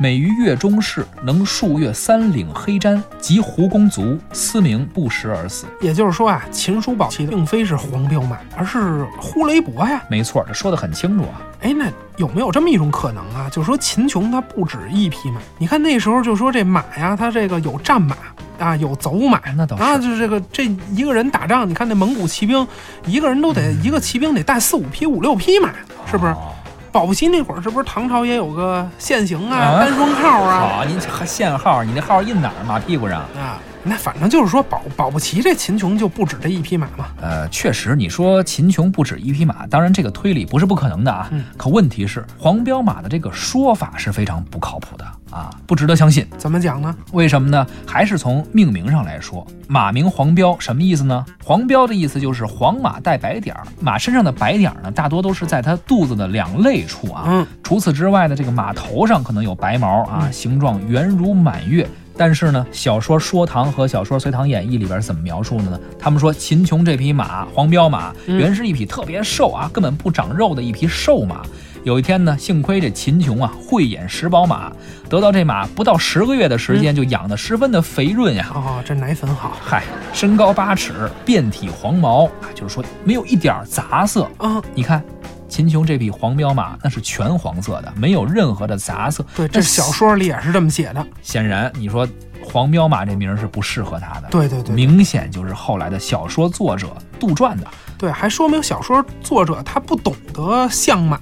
[0.02, 5.66] 每于月中事，能数月三领黑毡，及胡公卒，思明不食而死。
[5.82, 10.02] 也就是说啊，秦叔宝骑的并非是黄骠马，而是呼雷伯呀。
[10.10, 11.42] 没错，这说的很清楚啊。
[11.60, 13.50] 哎，那有没有这么一种可能啊？
[13.52, 18.16] 就是说秦琼他不止一匹马，你看那时候就说这马呀，他这个有战马
[18.58, 22.66] 啊，有走马，那倒是啊，就是这个这一个人打仗，你看那蒙古骑兵，
[23.06, 25.74] 一个人都得、一个骑兵得带四五匹、五六匹马，
[26.10, 26.32] 是不是？
[26.32, 26.54] 哦
[26.92, 30.60] 保不齐那会儿是不是唐朝也有个限行啊、啊单双号啊？
[30.60, 32.64] 好，您这还限号，你那号印哪儿？
[32.66, 33.20] 马屁股上？
[33.20, 37.08] 啊，那反正就是说保保不齐这秦琼就不止这一匹马嘛。
[37.22, 41.28] 呃，确实，你说秦琼不止一匹马，当然这个推理不是不可能的啊。
[41.32, 46.26] 嗯可问题是，黄骠马的这个说法是非常不靠谱的啊，不值得相信。
[46.38, 46.96] 怎么讲呢？
[47.12, 47.66] 为什么呢？
[47.86, 51.26] 还是从命名上来说，马名黄骠什么意思呢？
[51.44, 57.24] 黄骠的意思就是黄马带白点儿，马身上的白点儿呢，大多都是在它肚子的两肋处啊。
[57.28, 61.88] 嗯，除此之外呢，这个马头上可能有白毛啊，嗯形状圆如满月。
[62.18, 65.80] 但是呢，小说《说唐》和小说《隋唐演义》里边怎么描述的呢？
[65.98, 71.44] 他们说秦琼这匹马黄骠马嗯原是一匹特别瘦啊，根本不长肉的一匹瘦马。
[71.84, 74.72] 有一天呢，幸亏这秦琼啊慧眼识宝马，
[75.10, 78.52] 得到这马不到十个月的时间，就养得十分的肥润呀。
[78.54, 84.30] 哦，这奶粉好嗨，身高八尺，遍体黄毛啊，就是说没有一点杂色。
[84.38, 84.62] 啊。
[84.76, 85.02] 你看，
[85.48, 89.26] 秦琼这匹黄骠马那是全黄色的，没有任何的杂色。
[89.36, 91.06] 对，这小说里也是这么写的。
[91.22, 92.08] 显然，你说
[92.44, 94.28] 黄骠马这名儿是不适合他的。
[94.30, 96.90] 对对对对明显就是后来的小说作者
[97.20, 97.68] 杜撰的。
[98.00, 101.20] 对，还说明小说作者他不懂得相马，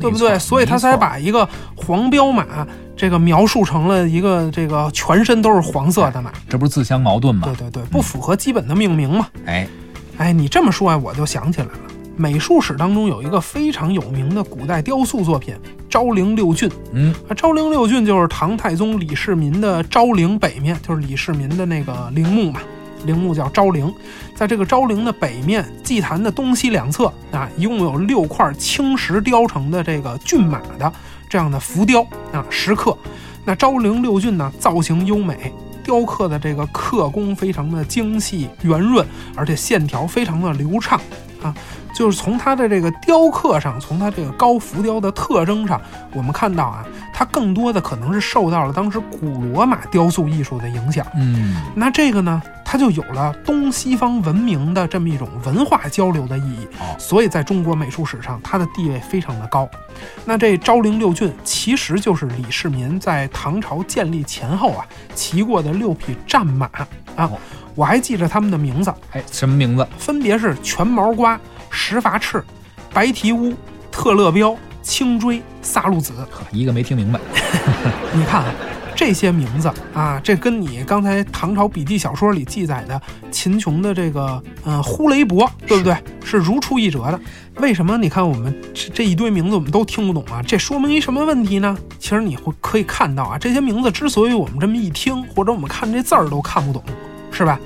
[0.00, 0.36] 对不对？
[0.38, 6.32] 所以他才把一个黄骠马这个描述成了一个这个全身都是黄色的马。
[6.48, 7.54] 这不是自相矛盾吗对？
[7.54, 9.28] 对对，不符合基本的命名嘛。
[9.44, 9.68] 哎，
[10.18, 11.72] 哎，你这么说啊，我就想起来了。
[12.16, 15.54] 美术史当中有一个非常有名的古代雕塑作品
[15.88, 16.68] 《昭陵六骏》。
[16.92, 22.60] 嗯，啊，昭陵六骏就是唐太宗李世民的昭陵北面，就是李世民的那个陵墓嘛。
[23.06, 23.92] 陵墓叫昭陵，
[24.34, 30.92] 在这个昭陵的北面，祭坛的东西两侧啊，一共有六块青石雕成的这个骏马的
[31.30, 32.96] 这样的浮雕啊，石刻。
[33.44, 41.00] 那昭陵六骏呢，造型优美，雕刻的这个刻工非常的精细圆润，而且线条非常的流畅
[41.40, 41.54] 啊。
[41.94, 45.80] 就是从它的这个雕刻上，从它这个高浮雕的特征上，
[46.12, 46.84] 我们看到啊，
[47.18, 51.06] 它更多的可能是受到了当时古罗马雕塑艺术的影响。
[51.16, 56.68] 嗯，那这个呢，它就有了东西方文明的这么一种文化交流的意义。
[56.78, 59.66] 哦所以在中国美术史上，它的地位非常的高。
[60.26, 67.38] 那这昭陵六骏其实就是李世民在唐朝建立前后啊骑过的六匹战马啊哦。
[67.74, 69.88] 我还记着他们的名字，哎，什么名字？
[69.96, 72.44] 分别是全毛瓜、石伐赤、
[72.92, 73.54] 白蹄乌、
[73.90, 74.54] 特勒彪、
[74.86, 76.12] 青锥、萨路子。
[76.30, 77.18] 呵一个没听明白。
[78.14, 78.54] 你看啊，
[78.94, 83.00] 这些名字啊，这跟你刚才唐朝笔记小说里记载的
[83.32, 85.96] 秦琼的这个嗯呼雷伯，对不对？
[86.24, 87.20] 是如出一辙的。
[87.56, 87.98] 为什么？
[87.98, 90.40] 你看我们这这一堆名字我们都听不懂啊？
[90.46, 91.76] 这说明一什么问题呢？
[91.98, 96.82] 其实你会可以看到啊，这些名字之所以我们这么一听，或者我们看这字儿都看不懂，
[97.32, 97.58] 是吧？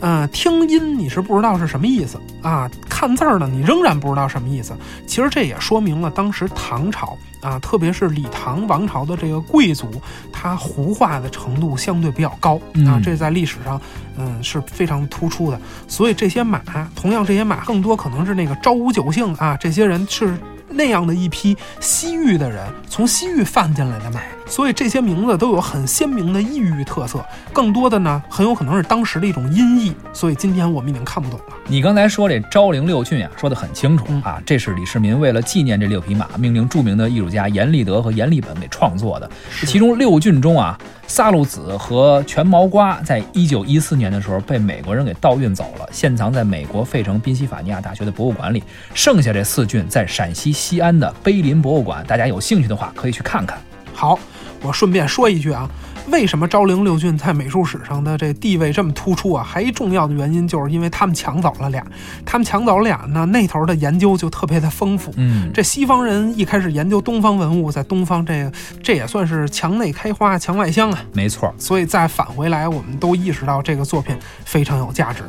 [0.00, 4.76] 嗯，听音你是不知道是什么意思啊，看字儿呢你仍然不知道什么意思。
[5.06, 9.88] 其实这也说明了当时唐朝啊，特别是李唐王朝的这个贵族，
[10.32, 13.80] 他胡化的程度相对比较高啊嗯，这在历史上
[14.18, 15.60] 嗯是非常突出的。
[15.88, 16.60] 所以这些马，
[16.94, 20.36] 同样这些马更多可能是那个昭武九姓啊，这些人是
[20.68, 27.24] 那样的一批西域的人，从西域贩进来的马，所以这些名字都有很鲜明的异域特色。
[27.52, 31.56] 更多的呢，很有可能是当时的一种音译，所以今天我们已经看不懂了。
[31.66, 39.28] 你刚才说这昭陵六骏啊，说得很清楚嗯啊，这是李世民为了纪念这六匹马，命令著名的艺术家阎立德和阎立本给创作的。
[39.66, 48.62] 其中六骏中啊，萨路子和全毛瓜在一九一四年的时候被美国人给盗运走了，现藏在美国费城宾夕法尼亚大学的博物馆里。
[48.94, 53.58] 剩下这四骏在陕西西安的碑林博物馆，大家有兴趣的话可以去看看。
[53.92, 54.18] 好，
[54.66, 55.68] 我顺便说一句啊，
[56.08, 59.44] 为什么昭陵六骏在美术史上的这地位这么突出啊？
[59.44, 61.84] 还一重要的原因就是因为他们抢走了俩，
[62.24, 65.12] 他们抢走了俩呢，那头的研究就特别的丰富。
[65.16, 68.52] 嗯，这西方人一开始研究东方文物，在东方这个
[68.82, 71.04] 这也算是墙内开花墙外香啊。
[71.12, 71.52] 没错。
[71.58, 75.22] 所以再返回来，我们都意识到这个作品非常有价值。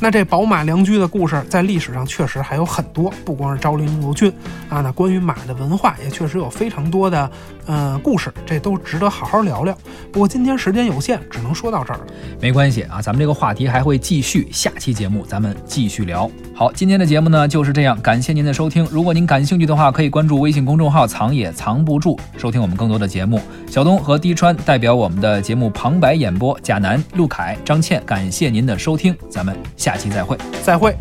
[0.00, 4.32] 那这宝马良驹的故事在历史上确实还有很多，不光是昭陵六骏
[4.68, 7.30] 啊，那关于马的文化也确实有非常多的
[7.66, 9.76] 呃故事，这都值得好好聊聊。
[10.10, 12.06] 不过今天时间有限，只能说到这儿了。
[12.40, 16.30] 没关系啊，咱们这个话题还会继续，下期节目咱们继续聊。
[16.54, 18.86] 好，今天的节目呢就是这样，感谢您的收听。
[18.88, 23.40] 如果您感兴趣的话，可以关注微信公众号“藏也藏不住”，收听我们更多的节目。
[23.66, 30.38] 小东和滴川代表我们的节目旁白演播，贾楠、陆凯、张倩，感谢您的收听，咱们下期再会。
[30.62, 30.96] 再会。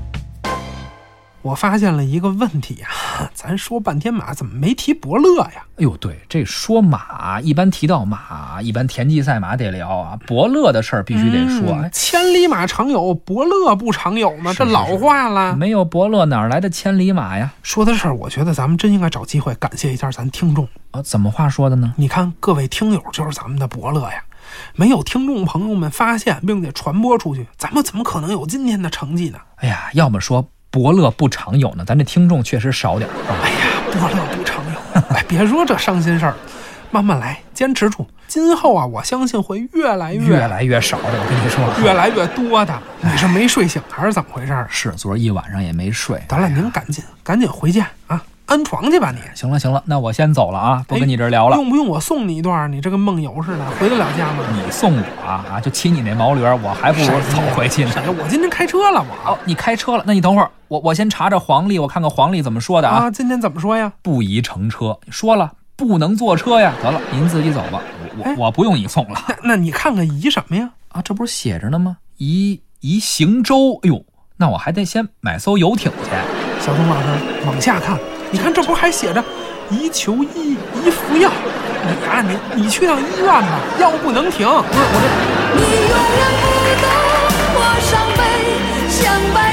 [1.42, 2.88] 我发现了一个问题呀、
[3.34, 5.66] 咱说半天马，怎么没提伯乐呀？
[5.78, 11.90] 哎呦，对，这说马，一般提到马，一般田忌赛马得聊啊，伯乐的事儿必须得说。
[11.92, 15.56] 千里马常有，伯乐不常有吗，是这老话了。
[15.56, 17.52] 没有伯乐哪来的千里马呀？
[17.64, 20.68] 说的事儿，我觉得咱们真应该找机会感谢一下咱听众。
[20.92, 21.94] 啊，怎么话说的呢？
[21.98, 24.24] 你看，各位听友就是咱们的伯乐呀。
[24.76, 29.40] 没有听众朋友们发现并且传播出去，咱们怎么可能有今天的成绩呢？
[29.56, 33.10] 哎呀，要么说伯乐不常有呢，咱这听众确实少点。
[33.30, 33.58] 哎呀，
[33.92, 35.02] 伯乐不常有。
[35.14, 36.34] 哎，别说这伤心事儿，
[36.90, 38.08] 慢慢来，坚持住。
[38.26, 42.82] 今后啊，我相信会越来越越来越少的，我跟你说，越来越多的。
[43.02, 44.66] 你是没睡醒还是怎么回事儿？
[44.70, 46.18] 是昨儿一晚上也没睡。
[46.30, 49.20] 得了，您赶紧赶紧回见啊，安床去吧你。
[49.34, 51.56] 行了行了，那我先走了啊，不跟你这儿聊了。
[51.56, 52.70] 用不用我送你一段？
[52.70, 54.44] 你这跟梦游似的，回得了家吗？
[54.54, 57.92] 你送我啊啊，就骑你那毛驴儿，我还不如走回去呢。
[58.20, 63.06] 我今天开车了，我哦，你开车了，那你等会儿，我我先查查黄历，我看看黄历怎么说的啊。
[63.06, 63.94] 啊，今天怎么说呀？
[64.02, 66.74] 不宜乘车，说了不能坐车呀。
[66.84, 67.82] 得了，您自己走吧，
[68.18, 70.70] 我哎我我不用你送了 那那你看看宜什么呀？
[70.90, 71.96] 啊，这不是写着呢吗？
[72.18, 73.80] 宜宜行舟。
[73.84, 74.04] 哎呦，
[74.36, 76.10] 那我还得先买艘游艇去。
[76.60, 77.08] 小东老师
[77.48, 77.98] 往下看，
[78.32, 79.24] 你看这不还写着
[79.70, 81.30] 一求医一服药
[81.84, 84.48] 你啊你你去趟医院吧药不能停。
[84.48, 85.08] 不是我这
[85.56, 86.48] 你永远不
[86.82, 86.88] 懂
[87.56, 88.22] 我伤悲
[89.34, 89.51] 白